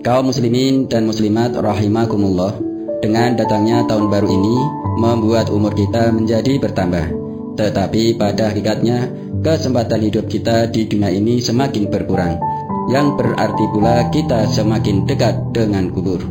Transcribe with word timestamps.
Kaum 0.00 0.30
muslimin 0.30 0.86
dan 0.86 1.04
muslimat 1.04 1.56
rahimakumullah, 1.58 2.54
dengan 3.02 3.34
datangnya 3.36 3.84
tahun 3.84 4.08
baru 4.08 4.28
ini 4.30 4.56
membuat 4.96 5.52
umur 5.52 5.76
kita 5.76 6.14
menjadi 6.14 6.56
bertambah. 6.62 7.12
Tetapi 7.56 8.20
pada 8.20 8.52
hakikatnya, 8.52 9.10
kesempatan 9.40 10.04
hidup 10.06 10.28
kita 10.28 10.68
di 10.68 10.86
dunia 10.88 11.10
ini 11.12 11.40
semakin 11.40 11.88
berkurang. 11.88 12.38
Yang 12.86 13.18
berarti 13.18 13.64
pula 13.74 14.06
kita 14.14 14.46
semakin 14.46 15.08
dekat 15.10 15.50
dengan 15.50 15.90
kubur. 15.90 16.22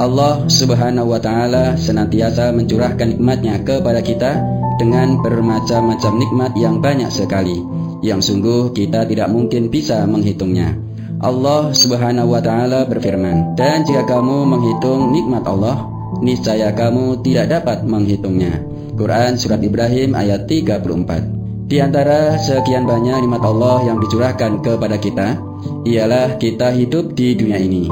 Allah 0.00 0.48
subhanahu 0.48 1.12
wa 1.12 1.20
ta'ala 1.20 1.76
senantiasa 1.76 2.50
mencurahkan 2.56 3.14
nikmatnya 3.14 3.60
kepada 3.60 4.00
kita 4.00 4.42
dengan 4.80 5.20
bermacam-macam 5.20 6.12
nikmat 6.16 6.52
yang 6.56 6.80
banyak 6.80 7.12
sekali 7.12 7.60
yang 8.00 8.24
sungguh 8.24 8.72
kita 8.72 9.04
tidak 9.04 9.28
mungkin 9.28 9.68
bisa 9.68 10.08
menghitungnya. 10.08 10.89
Allah 11.20 11.76
Subhanahu 11.76 12.32
wa 12.32 12.40
taala 12.40 12.88
berfirman, 12.88 13.52
"Dan 13.52 13.84
jika 13.84 14.08
kamu 14.08 14.48
menghitung 14.48 15.12
nikmat 15.12 15.44
Allah, 15.44 15.84
niscaya 16.24 16.72
kamu 16.72 17.20
tidak 17.20 17.60
dapat 17.60 17.84
menghitungnya." 17.84 18.64
Quran 18.96 19.36
surat 19.36 19.60
Ibrahim 19.60 20.16
ayat 20.16 20.48
34. 20.48 21.24
Di 21.68 21.78
antara 21.78 22.40
sekian 22.40 22.88
banyak 22.88 23.20
nikmat 23.24 23.44
Allah 23.44 23.84
yang 23.84 24.00
dicurahkan 24.00 24.64
kepada 24.64 24.96
kita, 24.96 25.36
ialah 25.84 26.40
kita 26.40 26.72
hidup 26.72 27.12
di 27.12 27.36
dunia 27.36 27.60
ini. 27.60 27.84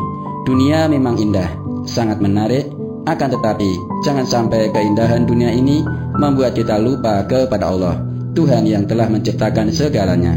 Dunia 0.49 0.89
memang 0.89 1.21
indah, 1.21 1.53
sangat 1.85 2.25
menarik, 2.25 2.69
akan 3.09 3.29
tetapi 3.41 3.71
jangan 4.05 4.25
sampai 4.25 4.73
keindahan 4.73 5.25
dunia 5.25 5.53
ini 5.53 5.81
membuat 6.17 6.57
kita 6.57 6.77
lupa 6.77 7.25
kepada 7.25 7.73
Allah 7.73 7.97
Tuhan 8.37 8.69
yang 8.69 8.85
telah 8.85 9.09
menciptakan 9.09 9.73
segalanya. 9.73 10.37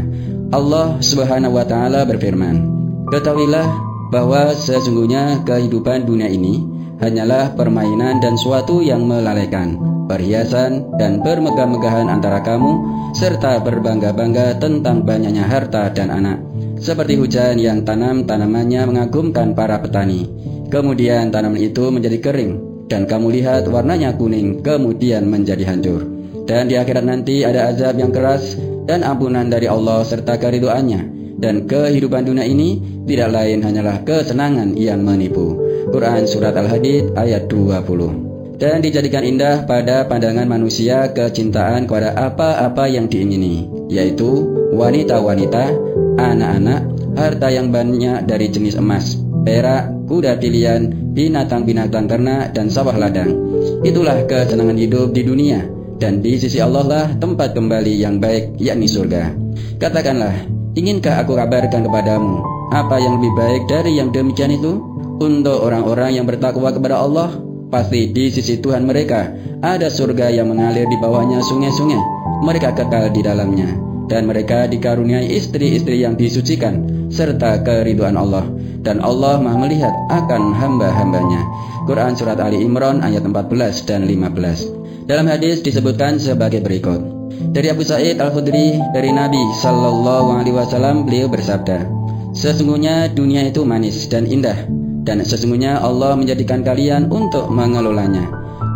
Allah 0.52 1.00
Subhanahu 1.00 1.56
wa 1.56 1.64
taala 1.64 2.04
berfirman, 2.08 2.71
"Ketahuilah 3.12 3.68
bahwa 4.08 4.56
sesungguhnya 4.56 5.44
kehidupan 5.44 6.08
dunia 6.08 6.32
ini 6.32 6.64
hanyalah 6.96 7.52
permainan 7.52 8.24
dan 8.24 8.40
suatu 8.40 8.80
yang 8.80 9.04
melalaikan, 9.04 9.76
perhiasan 10.08 10.96
dan 10.96 11.20
bermegah-megahan 11.20 12.08
antara 12.08 12.40
kamu 12.40 12.80
serta 13.12 13.60
berbangga-bangga 13.60 14.56
tentang 14.56 15.04
banyaknya 15.04 15.44
harta 15.44 15.92
dan 15.92 16.08
anak." 16.08 16.40
Seperti 16.80 17.20
hujan 17.20 17.60
yang 17.60 17.84
tanam 17.84 18.24
tanamannya 18.24 18.88
mengagumkan 18.88 19.52
para 19.52 19.78
petani. 19.78 20.26
Kemudian 20.72 21.28
tanaman 21.28 21.60
itu 21.60 21.92
menjadi 21.92 22.16
kering 22.16 22.52
dan 22.88 23.04
kamu 23.04 23.28
lihat 23.38 23.68
warnanya 23.68 24.16
kuning 24.16 24.64
kemudian 24.64 25.28
menjadi 25.28 25.68
hancur. 25.68 26.02
Dan 26.48 26.66
di 26.66 26.80
akhirat 26.80 27.04
nanti 27.06 27.44
ada 27.46 27.70
azab 27.70 28.00
yang 28.02 28.10
keras 28.10 28.56
dan 28.88 29.06
ampunan 29.06 29.46
dari 29.46 29.70
Allah 29.70 30.02
serta 30.02 30.40
keriduannya. 30.42 31.21
Dan 31.36 31.64
kehidupan 31.68 32.28
dunia 32.28 32.44
ini 32.44 32.80
tidak 33.08 33.32
lain 33.32 33.64
hanyalah 33.64 34.04
kesenangan 34.04 34.76
yang 34.76 35.02
menipu. 35.04 35.58
Quran 35.92 36.24
Surat 36.24 36.56
Al-Hadid 36.56 37.12
ayat 37.18 37.50
20 37.50 38.56
Dan 38.56 38.80
dijadikan 38.80 39.26
indah 39.26 39.66
pada 39.66 40.06
pandangan 40.06 40.46
manusia 40.46 41.10
kecintaan 41.10 41.90
kepada 41.90 42.14
apa-apa 42.14 42.86
yang 42.86 43.10
diingini 43.10 43.66
Yaitu 43.90 44.46
wanita-wanita, 44.72 45.74
anak-anak, 46.16 46.80
harta 47.18 47.48
yang 47.52 47.68
banyak 47.68 48.24
dari 48.24 48.48
jenis 48.48 48.78
emas, 48.78 49.20
perak, 49.44 49.90
kuda 50.08 50.38
pilihan, 50.38 50.88
binatang-binatang 51.12 52.08
ternak, 52.08 52.56
dan 52.56 52.72
sawah 52.72 52.96
ladang 52.96 53.36
Itulah 53.82 54.24
kesenangan 54.24 54.78
hidup 54.78 55.12
di 55.12 55.26
dunia 55.26 55.82
dan 56.02 56.18
di 56.18 56.34
sisi 56.34 56.58
Allah 56.58 56.82
lah 56.82 57.06
tempat 57.14 57.54
kembali 57.54 57.94
yang 57.94 58.18
baik 58.18 58.58
yakni 58.58 58.90
surga. 58.90 59.30
Katakanlah, 59.78 60.34
inginkah 60.76 61.24
aku 61.24 61.36
kabarkan 61.36 61.84
kepadamu 61.84 62.42
apa 62.72 62.96
yang 62.96 63.20
lebih 63.20 63.32
baik 63.36 63.62
dari 63.68 64.00
yang 64.00 64.08
demikian 64.08 64.56
itu? 64.56 64.80
Untuk 65.20 65.60
orang-orang 65.60 66.18
yang 66.18 66.26
bertakwa 66.26 66.72
kepada 66.72 66.98
Allah, 66.98 67.30
pasti 67.68 68.10
di 68.10 68.32
sisi 68.32 68.58
Tuhan 68.58 68.88
mereka 68.88 69.30
ada 69.62 69.86
surga 69.86 70.32
yang 70.32 70.50
mengalir 70.50 70.88
di 70.88 70.96
bawahnya 70.98 71.44
sungai-sungai. 71.44 72.00
Mereka 72.42 72.74
kekal 72.74 73.14
di 73.14 73.22
dalamnya 73.22 73.70
dan 74.10 74.26
mereka 74.26 74.66
dikaruniai 74.66 75.30
istri-istri 75.30 76.02
yang 76.02 76.18
disucikan 76.18 77.06
serta 77.12 77.62
keriduan 77.62 78.18
Allah 78.18 78.44
dan 78.82 78.98
Allah 78.98 79.38
Maha 79.38 79.62
melihat 79.62 79.94
akan 80.10 80.50
hamba-hambanya. 80.56 81.44
Quran 81.86 82.18
Surat 82.18 82.38
Ali 82.42 82.62
Imran 82.62 83.04
ayat 83.04 83.22
14 83.22 83.86
dan 83.86 84.08
15 84.10 85.06
dalam 85.06 85.26
hadis 85.30 85.62
disebutkan 85.62 86.18
sebagai 86.18 86.62
berikut. 86.64 87.21
Dari 87.52 87.68
Abu 87.68 87.84
Sa'id 87.84 88.20
Al-Khudri 88.20 88.80
dari 88.92 89.10
Nabi 89.12 89.40
Sallallahu 89.60 90.28
Alaihi 90.36 90.56
Wasallam 90.56 91.08
beliau 91.08 91.28
bersabda, 91.32 91.84
Sesungguhnya 92.32 93.12
dunia 93.12 93.44
itu 93.44 93.60
manis 93.64 94.08
dan 94.08 94.24
indah, 94.24 94.56
dan 95.04 95.20
sesungguhnya 95.20 95.84
Allah 95.84 96.16
menjadikan 96.16 96.64
kalian 96.64 97.12
untuk 97.12 97.52
mengelolanya. 97.52 98.24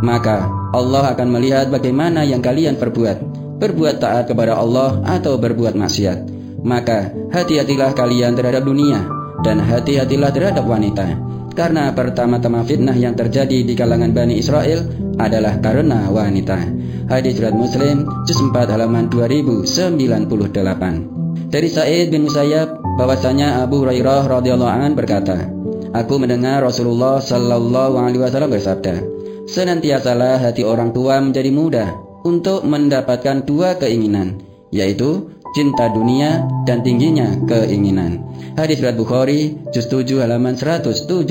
Maka 0.05 0.44
Allah 0.77 1.17
akan 1.17 1.28
melihat 1.33 1.72
bagaimana 1.72 2.21
yang 2.28 2.44
kalian 2.44 2.77
perbuat, 2.77 3.17
berbuat 3.56 3.97
taat 3.97 4.28
kepada 4.28 4.61
Allah 4.61 5.00
atau 5.09 5.41
berbuat 5.41 5.73
maksiat. 5.73 6.19
Maka 6.61 7.17
hati-hatilah 7.33 7.97
kalian 7.97 8.37
terhadap 8.37 8.69
dunia, 8.69 9.09
dan 9.41 9.56
hati-hatilah 9.56 10.28
terhadap 10.37 10.69
wanita. 10.69 11.17
Karena 11.56 11.88
pertama-tama 11.97 12.61
fitnah 12.69 12.93
yang 12.93 13.17
terjadi 13.17 13.65
di 13.65 13.73
kalangan 13.73 14.12
Bani 14.12 14.37
Israel 14.37 14.84
adalah 15.17 15.56
karena 15.65 16.12
wanita. 16.12 16.75
Hadis 17.06 17.39
riwayat 17.39 17.55
Muslim 17.55 18.03
juz 18.27 18.43
4 18.43 18.67
halaman 18.67 19.06
2098. 19.06 21.55
Dari 21.55 21.69
Sa'id 21.71 22.11
bin 22.11 22.27
Musayyab 22.27 22.83
bahwasanya 22.99 23.62
Abu 23.62 23.87
Hurairah 23.87 24.27
radhiyallahu 24.27 24.67
an 24.67 24.99
berkata, 24.99 25.47
Aku 25.94 26.19
mendengar 26.19 26.67
Rasulullah 26.67 27.22
sallallahu 27.22 28.03
alaihi 28.03 28.27
wasallam 28.27 28.50
bersabda, 28.50 29.06
senantiasalah 29.47 30.50
hati 30.50 30.67
orang 30.67 30.91
tua 30.91 31.22
menjadi 31.22 31.55
mudah 31.55 31.94
untuk 32.27 32.67
mendapatkan 32.67 33.47
dua 33.47 33.78
keinginan, 33.78 34.43
yaitu 34.75 35.31
cinta 35.55 35.87
dunia 35.94 36.43
dan 36.67 36.83
tingginya 36.83 37.38
keinginan. 37.47 38.27
Hadis 38.59 38.83
riwayat 38.83 38.99
Bukhari 38.99 39.55
juz 39.71 39.87
7 39.87 40.27
halaman 40.27 40.59
171. 40.59 41.23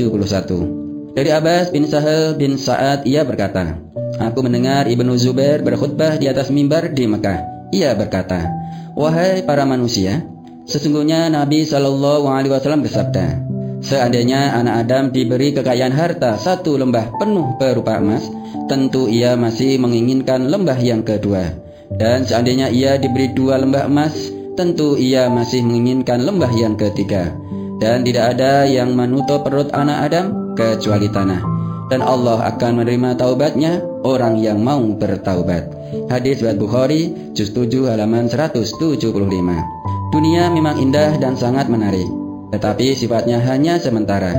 Dari 1.19 1.35
Abbas 1.35 1.75
bin 1.75 1.83
Sahal 1.83 2.39
bin 2.39 2.55
Sa'ad 2.55 3.03
ia 3.03 3.27
berkata, 3.27 3.83
Aku 4.15 4.39
mendengar 4.39 4.87
Ibnu 4.87 5.11
Zubair 5.19 5.59
berkhutbah 5.59 6.15
di 6.15 6.31
atas 6.31 6.47
mimbar 6.47 6.87
di 6.95 7.03
Mekah. 7.03 7.69
Ia 7.75 7.91
berkata, 7.99 8.47
Wahai 8.95 9.43
para 9.43 9.67
manusia, 9.67 10.23
sesungguhnya 10.63 11.27
Nabi 11.27 11.67
Shallallahu 11.67 12.31
Alaihi 12.31 12.53
Wasallam 12.55 12.87
bersabda, 12.87 13.43
Seandainya 13.83 14.55
anak 14.55 14.87
Adam 14.87 15.11
diberi 15.11 15.51
kekayaan 15.51 15.91
harta 15.91 16.39
satu 16.39 16.79
lembah 16.79 17.19
penuh 17.19 17.59
berupa 17.59 17.99
emas, 17.99 18.23
tentu 18.71 19.11
ia 19.11 19.35
masih 19.35 19.77
menginginkan 19.83 20.47
lembah 20.47 20.79
yang 20.79 21.03
kedua. 21.03 21.51
Dan 21.91 22.23
seandainya 22.23 22.71
ia 22.71 22.95
diberi 22.95 23.35
dua 23.35 23.59
lembah 23.59 23.85
emas, 23.85 24.15
tentu 24.55 24.95
ia 24.95 25.27
masih 25.27 25.61
menginginkan 25.61 26.23
lembah 26.23 26.49
yang 26.55 26.79
ketiga. 26.79 27.35
Dan 27.83 28.07
tidak 28.07 28.39
ada 28.39 28.63
yang 28.63 28.95
menutup 28.95 29.43
perut 29.43 29.69
anak 29.75 30.07
Adam 30.07 30.55
kecuali 30.55 31.11
tanah 31.11 31.54
dan 31.89 32.01
Allah 32.01 32.49
akan 32.55 32.81
menerima 32.81 33.17
taubatnya 33.19 33.81
orang 34.01 34.41
yang 34.41 34.61
mau 34.61 34.81
bertaubat. 34.81 35.69
Hadis 36.09 36.41
riwayat 36.41 36.57
Bukhari 36.57 37.13
juz 37.37 37.53
7 37.53 37.89
halaman 37.89 38.25
175. 38.25 38.99
Dunia 40.13 40.43
memang 40.49 40.79
indah 40.81 41.17
dan 41.19 41.35
sangat 41.37 41.67
menarik, 41.67 42.07
tetapi 42.53 42.95
sifatnya 42.95 43.41
hanya 43.43 43.77
sementara. 43.77 44.33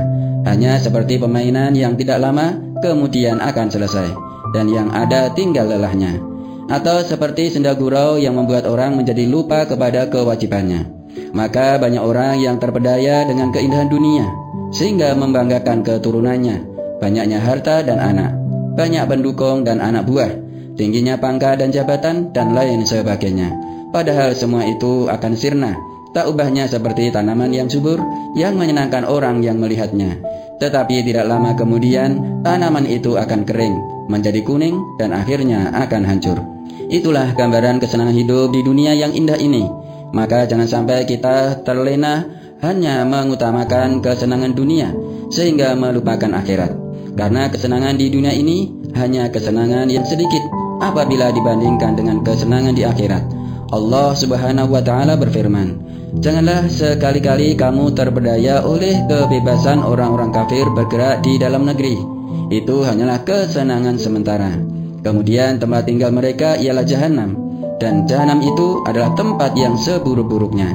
Hanya 0.47 0.79
seperti 0.79 1.19
permainan 1.19 1.75
yang 1.75 1.99
tidak 1.99 2.23
lama 2.23 2.55
kemudian 2.79 3.43
akan 3.43 3.67
selesai 3.67 4.15
dan 4.55 4.71
yang 4.71 4.87
ada 4.95 5.27
tinggal 5.35 5.67
lelahnya. 5.67 6.23
Atau 6.67 6.99
seperti 7.03 7.51
senda 7.51 7.75
gurau 7.75 8.19
yang 8.19 8.35
membuat 8.35 8.67
orang 8.67 8.95
menjadi 8.99 9.23
lupa 9.27 9.63
kepada 9.67 10.11
kewajibannya. 10.11 10.87
Maka 11.31 11.79
banyak 11.79 12.03
orang 12.03 12.39
yang 12.43 12.59
terpedaya 12.59 13.23
dengan 13.23 13.51
keindahan 13.51 13.87
dunia 13.87 14.27
sehingga 14.71 15.15
membanggakan 15.15 15.83
keturunannya, 15.83 16.76
banyaknya 16.97 17.41
harta 17.41 17.85
dan 17.85 17.97
anak, 18.01 18.33
banyak 18.77 19.03
pendukung 19.09 19.65
dan 19.65 19.81
anak 19.81 20.05
buah, 20.05 20.29
tingginya 20.77 21.17
pangkat 21.17 21.61
dan 21.61 21.73
jabatan, 21.73 22.29
dan 22.31 22.53
lain 22.53 22.85
sebagainya. 22.85 23.53
Padahal 23.89 24.35
semua 24.37 24.67
itu 24.67 25.09
akan 25.09 25.33
sirna, 25.33 25.73
tak 26.11 26.29
ubahnya 26.29 26.69
seperti 26.69 27.09
tanaman 27.09 27.53
yang 27.53 27.69
subur 27.69 27.97
yang 28.37 28.57
menyenangkan 28.57 29.05
orang 29.07 29.41
yang 29.41 29.57
melihatnya. 29.57 30.17
Tetapi 30.57 31.05
tidak 31.05 31.29
lama 31.29 31.53
kemudian 31.53 32.41
tanaman 32.41 32.89
itu 32.89 33.17
akan 33.17 33.45
kering, 33.45 33.77
menjadi 34.09 34.41
kuning, 34.41 34.77
dan 34.97 35.13
akhirnya 35.13 35.69
akan 35.73 36.01
hancur. 36.05 36.41
Itulah 36.87 37.35
gambaran 37.35 37.83
kesenangan 37.83 38.15
hidup 38.15 38.55
di 38.55 38.63
dunia 38.63 38.95
yang 38.95 39.11
indah 39.11 39.37
ini. 39.37 39.67
Maka 40.15 40.47
jangan 40.47 40.65
sampai 40.65 41.03
kita 41.03 41.67
terlena 41.67 42.23
hanya 42.63 43.03
mengutamakan 43.03 43.99
kesenangan 43.99 44.55
dunia 44.55 44.95
sehingga 45.27 45.75
melupakan 45.75 46.31
akhirat. 46.31 46.86
Karena 47.17 47.49
kesenangan 47.49 47.97
di 47.97 48.13
dunia 48.13 48.29
ini 48.29 48.69
hanya 48.93 49.25
kesenangan 49.33 49.89
yang 49.89 50.05
sedikit 50.05 50.45
apabila 50.77 51.33
dibandingkan 51.33 51.97
dengan 51.97 52.21
kesenangan 52.21 52.77
di 52.77 52.85
akhirat. 52.85 53.25
Allah 53.73 54.13
Subhanahu 54.13 54.69
wa 54.71 54.79
taala 54.85 55.17
berfirman, 55.17 55.87
Janganlah 56.17 56.71
sekali-kali 56.71 57.59
kamu 57.59 57.91
terpedaya 57.91 58.63
oleh 58.63 59.03
kebebasan 59.11 59.83
orang-orang 59.83 60.31
kafir 60.31 60.69
bergerak 60.71 61.19
di 61.19 61.35
dalam 61.35 61.67
negeri. 61.67 61.99
Itu 62.47 62.87
hanyalah 62.87 63.27
kesenangan 63.27 63.99
sementara. 63.99 64.55
Kemudian 65.03 65.59
tempat 65.59 65.83
tinggal 65.83 66.15
mereka 66.15 66.55
ialah 66.55 66.87
jahanam. 66.87 67.35
Dan 67.77 68.09
jahanam 68.09 68.41
itu 68.41 68.81
adalah 68.87 69.13
tempat 69.13 69.53
yang 69.53 69.77
seburuk-buruknya. 69.77 70.73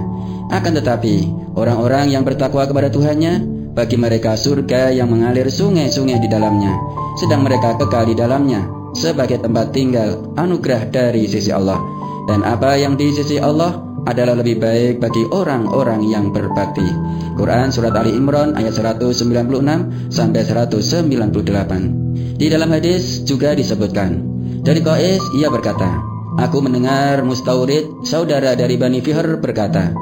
Akan 0.52 0.76
tetapi, 0.76 1.26
orang-orang 1.56 2.12
yang 2.12 2.22
bertakwa 2.22 2.68
kepada 2.68 2.92
Tuhannya, 2.92 3.51
bagi 3.72 3.96
mereka 3.96 4.36
surga 4.36 4.92
yang 4.92 5.08
mengalir 5.08 5.48
sungai-sungai 5.48 6.20
di 6.20 6.28
dalamnya. 6.28 6.76
Sedang 7.16 7.44
mereka 7.44 7.76
kekal 7.80 8.08
di 8.08 8.16
dalamnya 8.16 8.68
sebagai 8.92 9.40
tempat 9.40 9.72
tinggal 9.72 10.32
anugerah 10.36 10.92
dari 10.92 11.24
sisi 11.24 11.48
Allah. 11.48 11.80
Dan 12.28 12.44
apa 12.46 12.78
yang 12.78 12.94
di 12.94 13.10
sisi 13.10 13.40
Allah 13.40 13.80
adalah 14.06 14.38
lebih 14.38 14.60
baik 14.60 15.00
bagi 15.02 15.24
orang-orang 15.32 16.04
yang 16.06 16.30
berbakti. 16.30 16.84
Quran 17.34 17.72
Surat 17.72 17.96
Ali 17.96 18.12
Imran 18.14 18.54
ayat 18.54 18.76
196 18.76 20.12
sampai 20.12 20.42
198. 20.44 22.36
Di 22.36 22.46
dalam 22.50 22.68
hadis 22.70 23.24
juga 23.24 23.56
disebutkan, 23.56 24.20
dari 24.62 24.82
Qais 24.84 25.22
ia 25.38 25.48
berkata, 25.48 26.12
Aku 26.32 26.64
mendengar 26.64 27.20
Mustaurid, 27.22 28.08
saudara 28.08 28.56
dari 28.56 28.80
Bani 28.80 29.04
Fihr 29.04 29.36
berkata, 29.36 29.92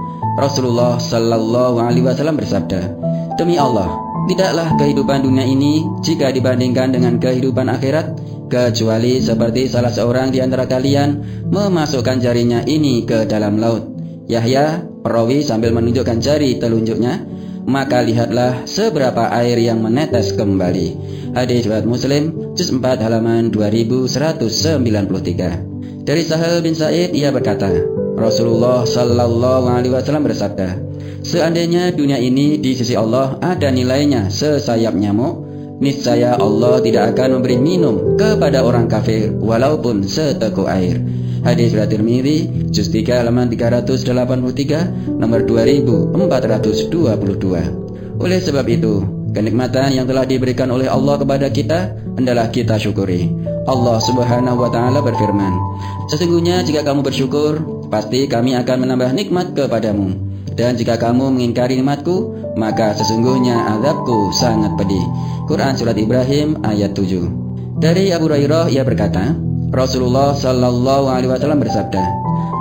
Rasulullah 0.40 0.96
Shallallahu 0.96 1.84
Alaihi 1.84 2.00
Wasallam 2.00 2.40
bersabda, 2.40 2.96
Demi 3.36 3.60
Allah, 3.60 3.92
tidaklah 4.24 4.72
kehidupan 4.80 5.20
dunia 5.20 5.44
ini 5.44 5.84
jika 6.00 6.32
dibandingkan 6.32 6.96
dengan 6.96 7.20
kehidupan 7.20 7.68
akhirat, 7.68 8.16
kecuali 8.48 9.20
seperti 9.20 9.68
salah 9.68 9.92
seorang 9.92 10.32
di 10.32 10.40
antara 10.42 10.66
kalian 10.66 11.22
memasukkan 11.52 12.18
jarinya 12.18 12.64
ini 12.64 13.04
ke 13.04 13.28
dalam 13.28 13.60
laut. 13.60 13.84
Yahya, 14.26 14.82
perawi 15.04 15.44
sambil 15.44 15.76
menunjukkan 15.76 16.18
jari 16.18 16.56
telunjuknya, 16.56 17.20
maka 17.68 18.00
lihatlah 18.00 18.64
seberapa 18.64 19.28
air 19.36 19.60
yang 19.60 19.84
menetes 19.84 20.32
kembali. 20.34 20.96
Hadis 21.36 21.68
riwayat 21.68 21.84
Muslim, 21.86 22.56
juz 22.58 22.74
4 22.74 23.06
halaman 23.06 23.54
2193. 23.54 26.02
Dari 26.02 26.26
Sahal 26.26 26.58
bin 26.64 26.74
Said 26.74 27.14
ia 27.14 27.30
berkata, 27.30 27.99
Rasulullah 28.20 28.84
Shallallahu 28.84 29.66
Alaihi 29.72 29.96
Wasallam 29.96 30.28
bersabda, 30.28 30.76
seandainya 31.24 31.88
dunia 31.96 32.20
ini 32.20 32.60
di 32.60 32.76
sisi 32.76 32.92
Allah 32.92 33.40
ada 33.40 33.72
nilainya 33.72 34.28
sesayap 34.28 34.92
nyamuk, 34.92 35.48
niscaya 35.80 36.36
Allah 36.36 36.84
tidak 36.84 37.16
akan 37.16 37.40
memberi 37.40 37.56
minum 37.56 38.20
kepada 38.20 38.60
orang 38.60 38.84
kafir 38.92 39.32
walaupun 39.32 40.04
seteguk 40.04 40.68
air. 40.68 41.00
Hadis 41.40 41.72
riwayat 41.72 41.88
Tirmizi 41.88 42.68
juz 42.68 42.92
3 42.92 43.24
halaman 43.24 43.48
383 43.48 45.16
nomor 45.16 45.40
2422. 45.48 46.12
Oleh 48.20 48.38
sebab 48.44 48.68
itu, 48.68 49.00
kenikmatan 49.32 49.96
yang 49.96 50.04
telah 50.04 50.28
diberikan 50.28 50.68
oleh 50.68 50.84
Allah 50.84 51.16
kepada 51.16 51.48
kita 51.48 51.96
hendaklah 52.20 52.52
kita 52.52 52.76
syukuri. 52.76 53.32
Allah 53.64 53.96
Subhanahu 54.04 54.60
wa 54.60 54.68
taala 54.68 55.00
berfirman, 55.00 55.56
"Sesungguhnya 56.12 56.60
jika 56.60 56.84
kamu 56.84 57.00
bersyukur, 57.00 57.79
pasti 57.90 58.30
kami 58.30 58.56
akan 58.56 58.86
menambah 58.86 59.10
nikmat 59.12 59.52
kepadamu. 59.52 60.14
Dan 60.54 60.78
jika 60.78 60.96
kamu 60.96 61.34
mengingkari 61.34 61.76
nikmatku, 61.76 62.38
maka 62.56 62.94
sesungguhnya 62.96 63.76
azabku 63.76 64.32
sangat 64.32 64.78
pedih." 64.78 65.04
Quran 65.50 65.74
surat 65.74 65.98
Ibrahim 65.98 66.62
ayat 66.62 66.94
7. 66.94 67.26
Dari 67.82 68.14
Abu 68.14 68.30
Hurairah 68.30 68.70
ia 68.70 68.86
berkata, 68.86 69.34
Rasulullah 69.74 70.30
Shallallahu 70.38 71.10
Alaihi 71.10 71.30
Wasallam 71.34 71.58
bersabda, 71.58 72.04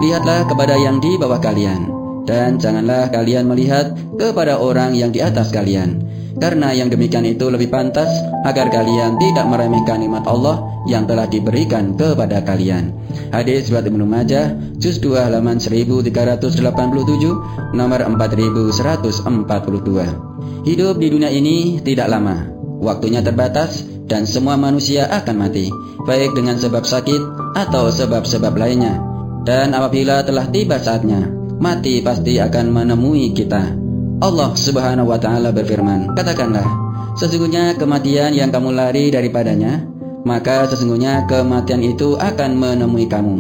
lihatlah 0.02 0.50
kepada 0.50 0.74
yang 0.74 0.98
di 0.98 1.14
bawah 1.22 1.38
kalian 1.38 2.00
dan 2.26 2.58
janganlah 2.58 3.10
kalian 3.14 3.46
melihat 3.46 3.94
kepada 4.18 4.58
orang 4.58 4.98
yang 4.98 5.14
di 5.14 5.22
atas 5.22 5.54
kalian, 5.54 6.02
karena 6.40 6.72
yang 6.72 6.88
demikian 6.88 7.28
itu 7.28 7.52
lebih 7.52 7.68
pantas 7.70 8.08
agar 8.48 8.72
kalian 8.72 9.20
tidak 9.20 9.44
meremehkan 9.46 10.00
nikmat 10.00 10.24
Allah 10.26 10.64
yang 10.88 11.04
telah 11.06 11.28
diberikan 11.28 12.00
kepada 12.00 12.40
kalian. 12.42 12.96
Hadis 13.30 13.70
riwayat 13.70 13.86
Ibnu 13.92 14.08
Majah, 14.08 14.56
juz 14.80 14.98
2 15.04 15.28
halaman 15.30 15.60
1387, 15.60 17.76
nomor 17.76 18.00
4142. 18.02 20.66
Hidup 20.66 20.98
di 20.98 21.08
dunia 21.12 21.30
ini 21.30 21.78
tidak 21.84 22.08
lama, 22.10 22.50
waktunya 22.82 23.22
terbatas 23.22 23.86
dan 24.10 24.26
semua 24.26 24.58
manusia 24.58 25.06
akan 25.12 25.46
mati, 25.46 25.70
baik 26.08 26.34
dengan 26.34 26.58
sebab 26.58 26.88
sakit 26.88 27.54
atau 27.60 27.92
sebab-sebab 27.94 28.58
lainnya. 28.58 28.98
Dan 29.46 29.78
apabila 29.78 30.26
telah 30.26 30.50
tiba 30.50 30.82
saatnya, 30.82 31.30
mati 31.60 32.00
pasti 32.02 32.42
akan 32.42 32.74
menemui 32.74 33.30
kita. 33.36 33.89
Allah 34.20 34.52
Subhanahu 34.52 35.08
wa 35.08 35.16
taala 35.16 35.56
berfirman, 35.56 36.12
"Katakanlah, 36.12 36.68
sesungguhnya 37.16 37.80
kematian 37.80 38.36
yang 38.36 38.52
kamu 38.52 38.76
lari 38.76 39.08
daripadanya, 39.16 39.88
maka 40.28 40.68
sesungguhnya 40.68 41.24
kematian 41.24 41.80
itu 41.80 42.20
akan 42.20 42.60
menemui 42.60 43.08
kamu. 43.08 43.36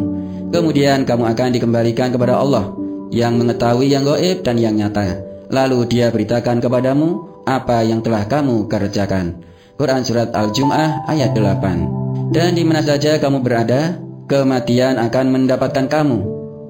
Kemudian 0.55 1.03
kamu 1.03 1.35
akan 1.35 1.49
dikembalikan 1.51 2.15
kepada 2.15 2.39
Allah 2.39 2.71
yang 3.11 3.35
mengetahui 3.35 3.91
yang 3.91 4.07
gaib 4.07 4.39
dan 4.39 4.55
yang 4.55 4.79
nyata. 4.79 5.19
Lalu 5.51 5.83
Dia 5.91 6.15
beritakan 6.15 6.63
kepadamu 6.63 7.43
apa 7.43 7.83
yang 7.83 7.99
telah 7.99 8.23
kamu 8.31 8.71
kerjakan." 8.71 9.35
Quran 9.75 10.03
Surat 10.07 10.31
Al-Jum'ah 10.31 11.07
ayat 11.11 11.35
8 11.35 12.31
Dan 12.31 12.55
di 12.55 12.63
mana 12.63 12.79
saja 12.83 13.19
kamu 13.19 13.43
berada, 13.43 13.99
kematian 14.31 14.95
akan 14.95 15.25
mendapatkan 15.27 15.91
kamu. 15.91 16.17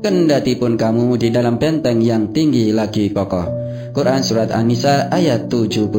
Kendati 0.02 0.58
pun 0.58 0.82
kamu 0.82 1.14
di 1.22 1.30
dalam 1.30 1.62
benteng 1.62 2.02
yang 2.02 2.34
tinggi 2.34 2.74
lagi 2.74 3.14
kokoh. 3.14 3.59
Quran 3.92 4.22
Surat 4.22 4.54
An-Nisa 4.54 5.10
ayat 5.10 5.50
78 5.52 5.90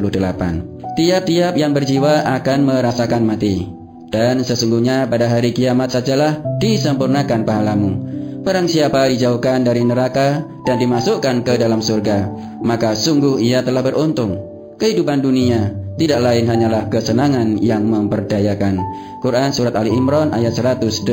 Tiap-tiap 0.98 1.54
yang 1.54 1.72
berjiwa 1.72 2.28
akan 2.40 2.58
merasakan 2.66 3.22
mati. 3.24 3.64
Dan 4.10 4.42
sesungguhnya 4.42 5.06
pada 5.06 5.30
hari 5.30 5.54
kiamat 5.54 5.94
sajalah 5.94 6.42
disempurnakan 6.58 7.46
pahalamu. 7.46 7.90
Barang 8.42 8.66
siapa 8.66 9.06
dijauhkan 9.06 9.62
dari 9.62 9.86
neraka 9.86 10.42
dan 10.66 10.82
dimasukkan 10.82 11.46
ke 11.46 11.54
dalam 11.60 11.78
surga, 11.78 12.26
maka 12.64 12.98
sungguh 12.98 13.38
ia 13.38 13.62
telah 13.62 13.86
beruntung. 13.86 14.34
Kehidupan 14.80 15.22
dunia 15.22 15.76
tidak 16.00 16.24
lain 16.24 16.48
hanyalah 16.48 16.88
kesenangan 16.88 17.60
yang 17.60 17.84
memperdayakan. 17.84 18.80
Quran 19.20 19.52
Surat 19.52 19.76
Ali 19.76 19.92
Imran 19.92 20.32
ayat 20.32 20.56
185 20.56 21.04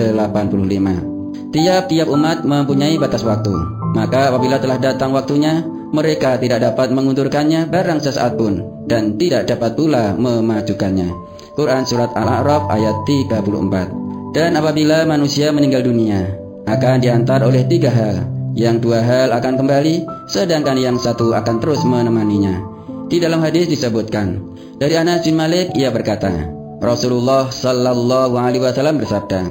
Tiap-tiap 1.52 2.08
umat 2.08 2.48
mempunyai 2.48 2.96
batas 2.96 3.28
waktu. 3.28 3.52
Maka 3.92 4.32
apabila 4.32 4.64
telah 4.64 4.80
datang 4.80 5.12
waktunya, 5.12 5.64
mereka 5.92 6.36
tidak 6.36 6.64
dapat 6.64 6.92
mengundurkannya 6.92 7.72
barang 7.72 8.00
sesaat 8.04 8.36
pun 8.36 8.86
dan 8.88 9.16
tidak 9.16 9.48
dapat 9.48 9.76
pula 9.76 10.16
memajukannya. 10.16 11.12
Quran 11.58 11.84
Surat 11.90 12.14
Al-A'raf 12.14 12.70
ayat 12.70 12.96
34 13.08 14.36
Dan 14.36 14.54
apabila 14.54 15.08
manusia 15.10 15.50
meninggal 15.50 15.82
dunia, 15.82 16.30
akan 16.68 17.00
diantar 17.00 17.42
oleh 17.42 17.64
tiga 17.66 17.90
hal. 17.90 18.28
Yang 18.58 18.90
dua 18.90 19.00
hal 19.06 19.30
akan 19.38 19.54
kembali, 19.58 20.06
sedangkan 20.28 20.78
yang 20.82 20.98
satu 20.98 21.34
akan 21.34 21.62
terus 21.62 21.82
menemaninya. 21.86 22.58
Di 23.08 23.22
dalam 23.24 23.40
hadis 23.40 23.70
disebutkan 23.70 24.42
dari 24.78 24.94
Anas 24.98 25.24
bin 25.24 25.40
Malik 25.40 25.74
ia 25.74 25.90
berkata, 25.90 26.30
Rasulullah 26.78 27.50
Shallallahu 27.50 28.38
Alaihi 28.38 28.62
Wasallam 28.62 29.02
bersabda, 29.02 29.50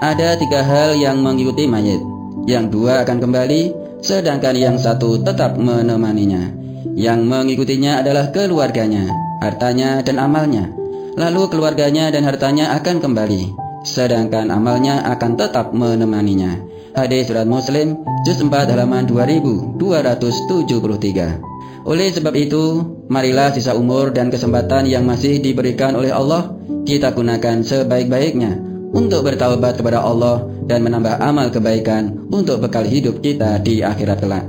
ada 0.00 0.28
tiga 0.40 0.64
hal 0.64 0.96
yang 0.96 1.20
mengikuti 1.20 1.68
mayat, 1.68 2.00
yang 2.48 2.72
dua 2.72 3.04
akan 3.04 3.20
kembali, 3.20 3.81
sedangkan 4.02 4.58
yang 4.58 4.76
satu 4.76 5.22
tetap 5.22 5.56
menemaninya. 5.56 6.50
Yang 6.92 7.24
mengikutinya 7.24 8.04
adalah 8.04 8.28
keluarganya, 8.34 9.08
hartanya 9.40 10.04
dan 10.04 10.20
amalnya. 10.20 10.68
Lalu 11.16 11.48
keluarganya 11.48 12.12
dan 12.12 12.28
hartanya 12.28 12.76
akan 12.76 13.00
kembali, 13.00 13.48
sedangkan 13.86 14.50
amalnya 14.52 15.00
akan 15.16 15.32
tetap 15.38 15.72
menemaninya. 15.72 16.60
Hadis 16.92 17.32
surat 17.32 17.48
Muslim, 17.48 17.96
juz 18.28 18.36
4 18.36 18.68
halaman 18.68 19.08
2273. 19.08 21.88
Oleh 21.88 22.12
sebab 22.12 22.36
itu, 22.36 22.84
marilah 23.08 23.56
sisa 23.56 23.72
umur 23.72 24.12
dan 24.12 24.28
kesempatan 24.28 24.84
yang 24.84 25.08
masih 25.08 25.40
diberikan 25.40 25.96
oleh 25.96 26.12
Allah 26.12 26.52
kita 26.84 27.16
gunakan 27.16 27.64
sebaik-baiknya 27.64 28.60
untuk 28.92 29.24
bertaubat 29.24 29.80
kepada 29.80 30.04
Allah 30.04 30.51
dan 30.66 30.86
menambah 30.86 31.18
amal 31.18 31.50
kebaikan 31.50 32.28
untuk 32.30 32.62
bekal 32.62 32.86
hidup 32.86 33.22
kita 33.22 33.58
di 33.60 33.80
akhirat 33.82 34.18
kelak. 34.22 34.46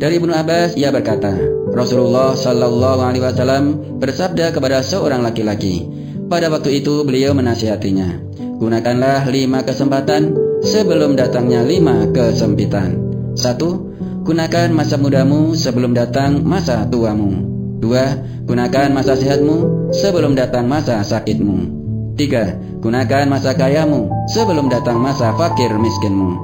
Dari 0.00 0.16
Ibnu 0.16 0.32
Abbas 0.32 0.74
ia 0.80 0.88
berkata, 0.88 1.36
Rasulullah 1.70 2.32
Shallallahu 2.32 3.00
Alaihi 3.04 3.24
Wasallam 3.24 3.64
bersabda 4.00 4.50
kepada 4.56 4.80
seorang 4.80 5.20
laki-laki. 5.20 5.84
Pada 6.30 6.48
waktu 6.48 6.80
itu 6.80 7.02
beliau 7.02 7.34
menasihatinya, 7.36 8.22
gunakanlah 8.62 9.28
lima 9.28 9.66
kesempatan 9.66 10.32
sebelum 10.62 11.18
datangnya 11.18 11.66
lima 11.66 12.08
kesempitan. 12.14 12.96
Satu, 13.34 13.90
Gunakan 14.20 14.68
masa 14.76 15.00
mudamu 15.00 15.56
sebelum 15.56 15.96
datang 15.96 16.44
masa 16.44 16.84
tuamu. 16.84 17.40
Dua, 17.80 18.20
gunakan 18.44 18.92
masa 18.92 19.16
sehatmu 19.16 19.90
sebelum 19.96 20.36
datang 20.36 20.68
masa 20.68 21.00
sakitmu. 21.00 21.79
Tiga, 22.20 22.52
gunakan 22.84 23.32
masa 23.32 23.56
kayamu 23.56 24.12
sebelum 24.28 24.68
datang 24.68 25.00
masa 25.00 25.32
fakir 25.40 25.72
miskinmu. 25.72 26.36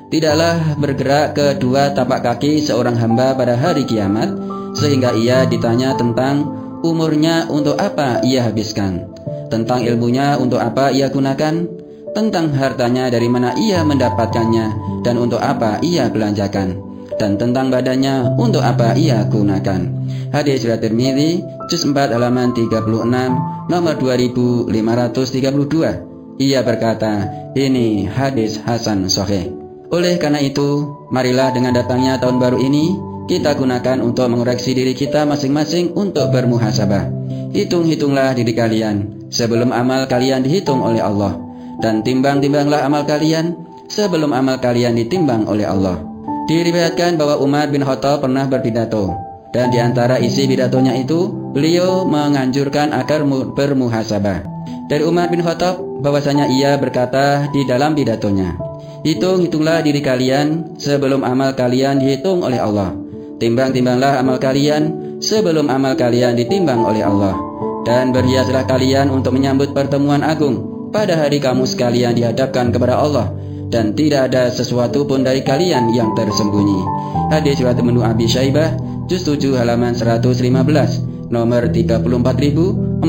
Tidaklah 0.09 0.79
bergerak 0.79 1.35
kedua 1.35 1.91
tapak 1.91 2.23
kaki 2.23 2.63
seorang 2.63 2.95
hamba 2.95 3.35
pada 3.35 3.59
hari 3.59 3.83
kiamat 3.83 4.31
sehingga 4.74 5.13
ia 5.13 5.46
ditanya 5.46 5.94
tentang 5.96 6.50
umurnya 6.84 7.48
untuk 7.48 7.80
apa 7.80 8.20
ia 8.25 8.44
habiskan, 8.44 9.08
tentang 9.48 9.88
ilmunya 9.88 10.36
untuk 10.38 10.60
apa 10.60 10.92
ia 10.92 11.08
gunakan, 11.08 11.65
tentang 12.13 12.53
hartanya 12.53 13.10
dari 13.10 13.32
mana 13.32 13.56
ia 13.58 13.82
mendapatkannya 13.82 15.00
dan 15.01 15.15
untuk 15.18 15.39
apa 15.39 15.80
ia 15.82 16.12
belanjakan, 16.12 16.77
dan 17.18 17.39
tentang 17.39 17.72
badannya 17.72 18.36
untuk 18.38 18.62
apa 18.62 18.94
ia 19.00 19.24
gunakan. 19.25 20.03
Hadis 20.34 20.65
riwayat 20.65 20.82
Tirmizi 20.82 21.46
juz 21.70 21.86
4 21.86 22.13
halaman 22.18 22.51
36 22.58 23.70
nomor 23.70 23.96
2532. 24.01 24.74
Ia 26.42 26.65
berkata, 26.65 27.30
ini 27.53 28.10
hadis 28.10 28.58
Hasan 28.65 29.06
Sahih. 29.06 29.62
Oleh 29.93 30.17
karena 30.17 30.41
itu, 30.41 30.89
marilah 31.13 31.53
dengan 31.53 31.77
datangnya 31.77 32.17
tahun 32.17 32.41
baru 32.41 32.57
ini 32.57 32.97
kita 33.29 33.53
gunakan 33.53 34.01
untuk 34.01 34.25
mengoreksi 34.25 34.73
diri 34.73 34.97
kita 34.97 35.21
masing-masing 35.29 35.93
untuk 35.93 36.33
bermuhasabah. 36.33 37.13
Hitung-hitunglah 37.53 38.33
diri 38.33 38.57
kalian 38.57 39.29
sebelum 39.29 39.69
amal 39.69 40.09
kalian 40.09 40.41
dihitung 40.41 40.81
oleh 40.81 40.97
Allah 40.97 41.38
dan 41.77 42.01
timbang-timbanglah 42.01 42.81
amal 42.81 43.05
kalian 43.05 43.53
sebelum 43.85 44.33
amal 44.33 44.57
kalian 44.57 44.97
ditimbang 44.97 45.45
oleh 45.45 45.69
Allah. 45.69 46.01
Diriwayatkan 46.50 47.13
bahwa 47.13 47.38
Umar 47.38 47.69
bin 47.69 47.85
Khattab 47.85 48.25
pernah 48.25 48.50
berpidato 48.50 49.13
dan 49.53 49.69
di 49.69 49.77
antara 49.77 50.17
isi 50.17 50.50
pidatonya 50.50 50.97
itu 50.97 51.29
beliau 51.53 52.01
menganjurkan 52.09 52.97
agar 52.97 53.21
bermuhasabah. 53.53 54.41
Dari 54.89 55.05
Umar 55.05 55.29
bin 55.29 55.45
Khattab 55.45 55.77
bahwasanya 56.01 56.50
ia 56.50 56.81
berkata 56.81 57.45
di 57.53 57.62
dalam 57.69 57.93
pidatonya, 57.93 58.73
Hitung-hitunglah 59.03 59.83
diri 59.83 60.00
kalian 60.00 60.79
sebelum 60.79 61.27
amal 61.27 61.51
kalian 61.53 62.00
dihitung 62.00 62.39
oleh 62.39 62.57
Allah 62.57 63.03
Timbang-timbanglah 63.43 64.24
amal 64.24 64.39
kalian 64.39 65.17
sebelum 65.19 65.67
amal 65.67 66.00
kalian 66.00 66.39
ditimbang 66.39 66.88
oleh 66.88 67.03
Allah. 67.03 67.36
Dan 67.83 68.15
berhiaslah 68.15 68.63
kalian 68.63 69.12
untuk 69.12 69.36
menyambut 69.36 69.75
pertemuan 69.75 70.24
agung 70.24 70.88
pada 70.95 71.19
hari 71.19 71.43
kamu 71.43 71.67
sekalian 71.67 72.15
dihadapkan 72.15 72.72
kepada 72.72 72.95
Allah 72.95 73.27
dan 73.67 73.91
tidak 73.91 74.31
ada 74.31 74.48
sesuatu 74.48 75.03
pun 75.03 75.27
dari 75.27 75.43
kalian 75.43 75.91
yang 75.91 76.15
tersembunyi. 76.15 76.79
Hadis 77.36 77.60
riwayat 77.60 77.83
menu 77.83 78.00
Abi 78.00 78.31
Syaibah 78.31 78.79
juz 79.12 79.27
7 79.27 79.60
halaman 79.60 79.91
115 79.91 80.39
nomor 81.27 81.67
34448. 81.67 83.03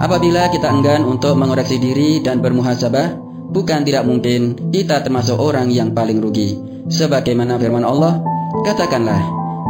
Apabila 0.00 0.48
kita 0.48 0.72
enggan 0.72 1.04
untuk 1.04 1.36
mengoreksi 1.36 1.76
diri 1.76 2.24
dan 2.24 2.40
bermuhasabah, 2.40 3.29
bukan 3.50 3.82
tidak 3.82 4.06
mungkin 4.06 4.70
kita 4.70 5.02
termasuk 5.02 5.36
orang 5.36 5.68
yang 5.68 5.90
paling 5.92 6.22
rugi. 6.22 6.56
Sebagaimana 6.90 7.58
firman 7.58 7.86
Allah, 7.86 8.18
katakanlah, 8.66 9.20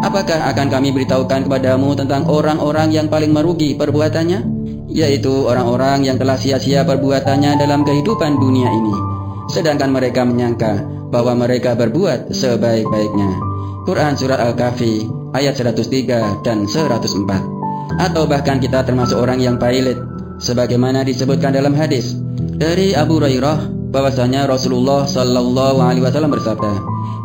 apakah 0.04 0.48
akan 0.52 0.68
kami 0.72 0.92
beritahukan 0.94 1.48
kepadamu 1.48 1.96
tentang 1.96 2.28
orang-orang 2.28 2.92
yang 2.92 3.08
paling 3.08 3.32
merugi 3.32 3.76
perbuatannya? 3.76 4.60
Yaitu 4.90 5.30
orang-orang 5.46 6.02
yang 6.02 6.16
telah 6.18 6.34
sia-sia 6.34 6.82
perbuatannya 6.82 7.60
dalam 7.60 7.86
kehidupan 7.86 8.40
dunia 8.40 8.68
ini. 8.72 8.94
Sedangkan 9.50 9.90
mereka 9.90 10.22
menyangka 10.22 10.82
bahwa 11.10 11.34
mereka 11.34 11.74
berbuat 11.74 12.30
sebaik-baiknya. 12.30 13.30
Quran 13.86 14.14
Surat 14.14 14.38
Al-Kahfi 14.38 15.20
ayat 15.34 15.58
103 15.58 16.46
dan 16.46 16.66
104 16.66 17.98
Atau 17.98 18.24
bahkan 18.30 18.62
kita 18.62 18.86
termasuk 18.86 19.18
orang 19.18 19.42
yang 19.42 19.56
pailit 19.58 19.98
sebagaimana 20.40 21.02
disebutkan 21.02 21.52
dalam 21.54 21.74
hadis 21.74 22.16
dari 22.60 22.92
Abu 22.92 23.16
Hurairah 23.16 23.88
bahwasanya 23.88 24.44
Rasulullah 24.44 25.08
Shallallahu 25.08 25.80
Alaihi 25.80 26.04
Wasallam 26.04 26.28
bersabda, 26.36 26.76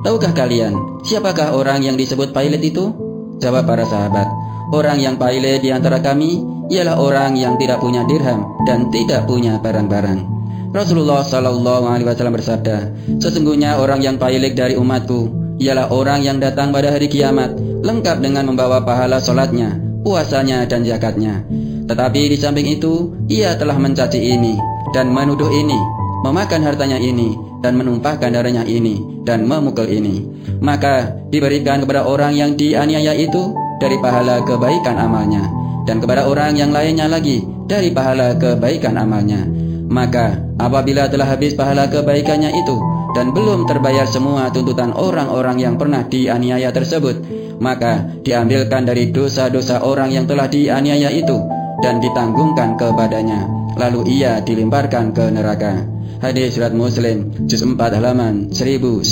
tahukah 0.08 0.32
kalian 0.32 1.04
siapakah 1.04 1.51
orang 1.51 1.84
yang 1.84 2.00
disebut 2.00 2.32
pilot 2.32 2.63
itu? 2.63 2.96
Jawab 3.44 3.68
para 3.68 3.84
sahabat, 3.84 4.32
orang 4.72 4.96
yang 5.04 5.20
pilot 5.20 5.60
di 5.60 5.75
antara 5.75 6.00
kami 6.00 6.39
ialah 6.72 6.96
orang 6.96 7.36
yang 7.36 7.60
tidak 7.60 7.84
punya 7.84 8.08
dirham 8.08 8.48
dan 8.63 8.88
tidak 8.96 9.27
punya 9.27 9.60
barang-barang. 9.60 10.24
Rasulullah 10.72 11.20
Shallallahu 11.27 11.84
Alaihi 11.84 12.08
Wasallam 12.08 12.39
bersabda, 12.39 12.77
sesungguhnya 13.20 13.75
orang 13.84 14.00
yang 14.00 14.15
pilot 14.15 14.56
dari 14.56 14.80
umatku 14.80 15.36
ialah 15.60 15.92
orang 15.92 16.24
yang 16.24 16.39
datang 16.39 16.72
pada 16.72 16.96
hari 16.96 17.12
kiamat 17.12 17.60
lengkap 17.84 18.24
dengan 18.24 18.48
membawa 18.48 18.88
pahala 18.88 19.20
solatnya, 19.20 19.75
puasanya 20.00 20.63
dan 20.63 20.88
zakatnya. 20.88 21.44
Tetapi 21.86 22.22
di 22.32 22.38
samping 22.39 22.65
itu, 22.72 23.13
ia 23.30 23.54
telah 23.60 23.77
mencaci 23.77 24.18
ini 24.18 24.75
dan 24.96 25.12
menuduh 25.12 25.52
ini 25.52 25.75
memakan 26.24 26.64
hartanya 26.64 26.96
ini 26.96 27.36
dan 27.60 27.75
menumpahkan 27.75 28.32
darahnya 28.32 28.64
ini 28.64 29.04
dan 29.28 29.44
memukul 29.44 29.84
ini. 29.86 30.24
Maka 30.64 31.12
diberikan 31.28 31.84
kepada 31.84 32.08
orang 32.08 32.32
yang 32.32 32.56
dianiaya 32.56 33.12
itu 33.12 33.52
dari 33.84 34.00
pahala 34.00 34.40
kebaikan 34.48 34.96
amalnya 34.96 35.44
dan 35.84 36.00
kepada 36.00 36.32
orang 36.32 36.56
yang 36.56 36.72
lainnya 36.72 37.12
lagi 37.12 37.44
dari 37.68 37.92
pahala 37.92 38.40
kebaikan 38.40 38.96
amalnya. 38.96 39.44
Maka 39.86 40.40
apabila 40.58 41.12
telah 41.12 41.28
habis 41.28 41.54
pahala 41.54 41.92
kebaikannya 41.92 42.56
itu 42.56 42.80
dan 43.14 43.36
belum 43.36 43.68
terbayar 43.68 44.08
semua 44.08 44.48
tuntutan 44.50 44.96
orang-orang 44.96 45.60
yang 45.60 45.75
pernah 45.75 46.08
dianiaya 46.08 46.72
tersebut 46.74 47.22
maka 47.64 48.04
diambilkan 48.28 48.84
dari 48.84 49.16
dosa-dosa 49.16 49.88
orang 49.88 50.12
yang 50.12 50.28
telah 50.28 50.52
dianiaya 50.52 51.08
itu 51.16 51.40
dan 51.80 52.04
ditanggungkan 52.04 52.75
kepadanya 52.75 53.48
lalu 53.75 54.20
ia 54.20 54.39
dilemparkan 54.41 55.12
ke 55.12 55.25
neraka 55.32 55.96
Hadis 56.24 56.55
surat 56.55 56.72
Muslim 56.72 57.27
juz 57.44 57.60
4 57.60 57.77
halaman 58.00 58.48
1997. 58.50 59.03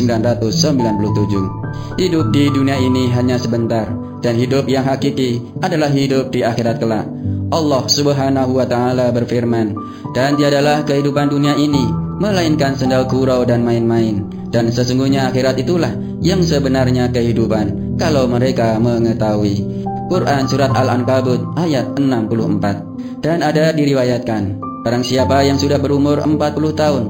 Hidup 2.00 2.26
di 2.32 2.48
dunia 2.48 2.80
ini 2.80 3.12
hanya 3.12 3.36
sebentar 3.36 3.92
dan 4.24 4.40
hidup 4.40 4.72
yang 4.72 4.88
hakiki 4.88 5.44
adalah 5.60 5.92
hidup 5.92 6.32
di 6.32 6.48
akhirat 6.48 6.80
kelak. 6.80 7.04
Allah 7.52 7.84
Subhanahu 7.86 8.56
wa 8.56 8.66
taala 8.66 9.12
berfirman, 9.12 9.76
"Dan 10.16 10.40
tiadalah 10.40 10.88
kehidupan 10.88 11.28
dunia 11.28 11.54
ini 11.60 11.86
melainkan 12.24 12.74
sendal 12.74 13.06
gurau 13.06 13.44
dan 13.44 13.68
main-main, 13.68 14.24
dan 14.50 14.72
sesungguhnya 14.72 15.28
akhirat 15.30 15.60
itulah 15.60 15.92
yang 16.24 16.40
sebenarnya 16.40 17.12
kehidupan 17.12 18.00
kalau 18.00 18.32
mereka 18.32 18.80
mengetahui." 18.80 19.84
Quran 20.08 20.46
Surat 20.46 20.72
Al-Ankabut 20.72 21.58
ayat 21.58 21.94
64 22.00 22.93
Dan 23.24 23.40
ada 23.40 23.72
diriwayatkan, 23.72 24.60
barang 24.84 25.08
siapa 25.08 25.48
yang 25.48 25.56
sudah 25.56 25.80
berumur 25.80 26.20
40 26.20 26.36
tahun, 26.76 27.04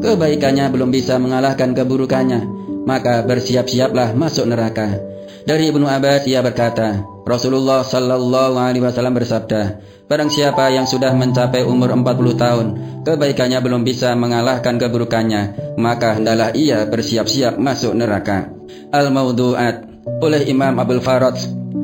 kebaikannya 0.00 0.64
belum 0.72 0.88
bisa 0.88 1.20
mengalahkan 1.20 1.76
keburukannya, 1.76 2.40
maka 2.88 3.20
bersiap-siaplah 3.28 4.16
masuk 4.16 4.48
neraka. 4.48 4.96
Dari 5.44 5.68
Ibnu 5.68 5.84
Abbas 5.84 6.24
ia 6.24 6.40
berkata, 6.40 7.04
Rasulullah 7.28 7.84
Shallallahu 7.84 8.56
Alaihi 8.56 8.80
Wasallam 8.80 9.12
bersabda, 9.20 9.84
Barang 10.08 10.32
siapa 10.32 10.72
yang 10.72 10.88
sudah 10.88 11.12
mencapai 11.12 11.68
umur 11.68 11.92
40 11.92 12.00
tahun, 12.40 12.66
kebaikannya 13.04 13.60
belum 13.60 13.84
bisa 13.84 14.16
mengalahkan 14.16 14.80
keburukannya, 14.80 15.76
maka 15.76 16.16
hendaklah 16.16 16.56
ia 16.56 16.88
bersiap-siap 16.88 17.60
masuk 17.60 17.92
neraka. 17.92 18.48
Al-Mawdu'at 18.88 19.84
oleh 20.24 20.48
Imam 20.48 20.80
Abdul 20.80 21.04
Farad 21.04 21.36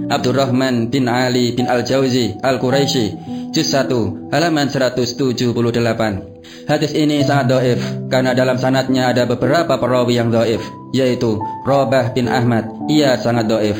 Abdurrahman 0.08 0.88
bin 0.88 1.04
Ali 1.08 1.52
bin 1.52 1.68
Al-Jauzi 1.68 2.40
Al-Quraisy 2.40 3.06
Juz 3.54 3.70
1 3.70 4.34
halaman 4.34 4.66
178 4.66 5.54
Hadis 6.66 6.90
ini 6.90 7.22
sangat 7.22 7.46
doif 7.46 7.80
karena 8.10 8.34
dalam 8.34 8.58
sanatnya 8.58 9.14
ada 9.14 9.30
beberapa 9.30 9.78
perawi 9.78 10.18
yang 10.18 10.34
doif 10.34 10.58
yaitu 10.90 11.38
Robah 11.62 12.10
bin 12.10 12.26
Ahmad, 12.26 12.66
ia 12.90 13.14
sangat 13.14 13.46
doif. 13.46 13.78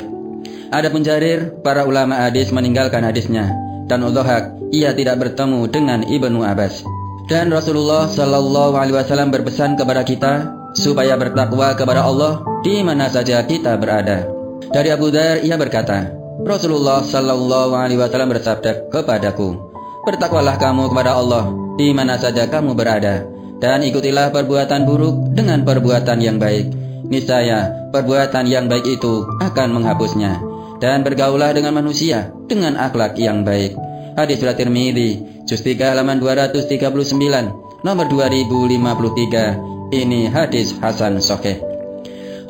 Adapun 0.70 1.02
Jarir, 1.02 1.58
para 1.62 1.86
ulama 1.86 2.22
hadis 2.22 2.54
meninggalkan 2.54 3.02
hadisnya 3.02 3.50
dan 3.90 4.06
Udhahak, 4.06 4.58
ia 4.70 4.94
tidak 4.94 5.22
bertemu 5.22 5.66
dengan 5.70 6.06
Ibnu 6.06 6.42
Abbas. 6.42 6.86
Dan 7.26 7.50
Rasulullah 7.50 8.06
Shallallahu 8.06 8.78
Alaihi 8.78 8.94
Wasallam 8.94 9.34
berpesan 9.34 9.74
kepada 9.74 10.06
kita 10.06 10.54
supaya 10.78 11.18
bertakwa 11.18 11.74
kepada 11.74 12.06
Allah 12.06 12.46
di 12.62 12.78
mana 12.86 13.10
saja 13.10 13.42
kita 13.42 13.74
berada. 13.74 14.28
Dari 14.70 14.90
Abu 14.94 15.10
Dar 15.10 15.42
ia 15.42 15.58
berkata, 15.58 16.23
Rasulullah 16.44 17.00
Shallallahu 17.00 17.72
Alaihi 17.72 17.98
Wasallam 17.98 18.30
bersabda 18.36 18.92
kepadaku, 18.92 19.56
bertakwalah 20.04 20.60
kamu 20.60 20.92
kepada 20.92 21.16
Allah 21.16 21.48
di 21.80 21.90
mana 21.96 22.20
saja 22.20 22.46
kamu 22.46 22.76
berada 22.76 23.24
dan 23.58 23.80
ikutilah 23.80 24.30
perbuatan 24.30 24.84
buruk 24.84 25.32
dengan 25.32 25.64
perbuatan 25.64 26.20
yang 26.20 26.36
baik 26.36 26.84
niscaya 27.08 27.88
perbuatan 27.92 28.48
yang 28.48 28.66
baik 28.68 28.84
itu 28.98 29.24
akan 29.40 29.68
menghapusnya 29.76 30.40
dan 30.80 31.04
bergaulah 31.04 31.52
dengan 31.52 31.76
manusia 31.76 32.32
dengan 32.48 32.76
akhlak 32.76 33.16
yang 33.20 33.44
baik. 33.44 33.76
Hadis 34.14 34.38
surat 34.38 34.54
Tirmidzi, 34.54 35.42
juz 35.48 35.60
3 35.64 35.96
halaman 35.96 36.22
239, 36.22 37.82
nomor 37.82 38.06
2053. 38.06 39.90
Ini 39.94 40.20
hadis 40.30 40.74
hasan 40.78 41.18
sahih. 41.22 41.58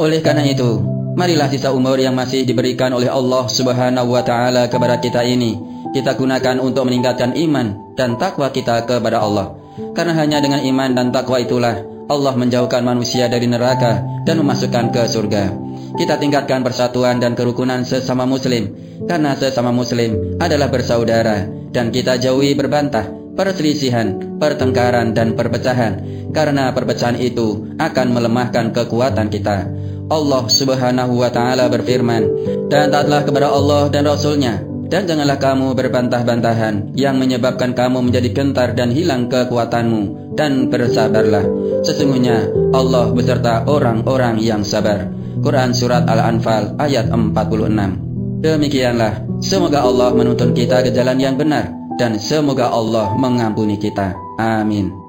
Oleh 0.00 0.20
karena 0.24 0.44
itu, 0.48 0.80
marilah 1.14 1.48
sisa 1.50 1.70
umur 1.70 1.96
yang 1.98 2.14
masih 2.14 2.42
diberikan 2.42 2.90
oleh 2.90 3.08
Allah 3.08 3.46
Subhanahu 3.46 4.14
wa 4.14 4.22
taala 4.26 4.66
kepada 4.66 4.98
kita 4.98 5.22
ini 5.22 5.74
kita 5.94 6.18
gunakan 6.18 6.58
untuk 6.58 6.90
meningkatkan 6.90 7.38
iman 7.38 7.94
dan 7.94 8.18
takwa 8.18 8.50
kita 8.50 8.82
kepada 8.82 9.22
Allah. 9.22 9.54
Karena 9.94 10.18
hanya 10.18 10.42
dengan 10.42 10.58
iman 10.66 10.90
dan 10.90 11.14
takwa 11.14 11.38
itulah 11.38 11.86
Allah 12.10 12.34
menjauhkan 12.34 12.82
manusia 12.82 13.30
dari 13.30 13.46
neraka 13.46 14.02
dan 14.26 14.42
memasukkan 14.42 14.90
ke 14.90 15.02
surga. 15.06 15.54
Kita 15.94 16.18
tingkatkan 16.18 16.66
persatuan 16.66 17.22
dan 17.22 17.38
kerukunan 17.38 17.86
sesama 17.86 18.26
muslim 18.26 18.74
karena 19.06 19.38
sesama 19.38 19.70
muslim 19.70 20.34
adalah 20.42 20.66
bersaudara 20.66 21.46
dan 21.70 21.94
kita 21.94 22.18
jauhi 22.18 22.58
berbantah, 22.58 23.06
perselisihan, 23.38 24.18
pertengkaran 24.42 25.14
dan 25.14 25.38
perpecahan 25.38 26.02
karena 26.34 26.74
perpecahan 26.74 27.14
itu 27.22 27.78
akan 27.78 28.06
melemahkan 28.10 28.74
kekuatan 28.74 29.30
kita. 29.30 29.70
Allah 30.08 30.44
Subhanahu 30.48 31.20
wa 31.20 31.30
taala 31.32 31.68
berfirman, 31.68 32.22
"Dan 32.68 32.92
taatlah 32.92 33.24
kepada 33.24 33.48
Allah 33.52 33.88
dan 33.88 34.04
Rasulnya 34.04 34.74
dan 34.94 35.08
janganlah 35.08 35.40
kamu 35.40 35.74
berbantah-bantahan 35.74 36.94
yang 36.94 37.16
menyebabkan 37.18 37.72
kamu 37.72 38.04
menjadi 38.04 38.30
gentar 38.30 38.78
dan 38.78 38.92
hilang 38.92 39.26
kekuatanmu 39.26 40.34
dan 40.38 40.68
bersabarlah. 40.70 41.44
Sesungguhnya 41.82 42.46
Allah 42.70 43.10
beserta 43.10 43.64
orang-orang 43.66 44.38
yang 44.38 44.62
sabar. 44.62 45.08
Quran 45.42 45.76
Surat 45.76 46.06
Al-Anfal 46.08 46.78
ayat 46.78 47.10
46 47.10 48.40
Demikianlah, 48.40 49.24
semoga 49.40 49.82
Allah 49.82 50.12
menuntun 50.12 50.52
kita 50.52 50.84
ke 50.84 50.92
jalan 50.92 51.18
yang 51.18 51.34
benar 51.34 51.74
dan 51.96 52.20
semoga 52.20 52.68
Allah 52.70 53.12
mengampuni 53.16 53.80
kita. 53.80 54.14
Amin. 54.36 55.03